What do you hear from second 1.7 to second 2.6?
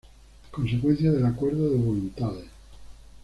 voluntades.